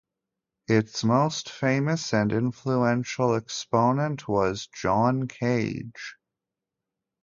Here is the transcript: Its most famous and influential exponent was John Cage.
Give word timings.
Its 0.67 1.03
most 1.03 1.47
famous 1.51 2.11
and 2.11 2.33
influential 2.33 3.35
exponent 3.35 4.27
was 4.27 4.65
John 4.73 5.27
Cage. 5.27 6.15